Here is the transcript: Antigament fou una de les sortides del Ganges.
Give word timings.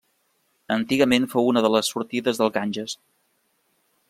Antigament 0.75 1.29
fou 1.35 1.51
una 1.51 1.63
de 1.67 1.71
les 1.75 1.93
sortides 1.97 2.43
del 2.43 2.53
Ganges. 2.57 2.97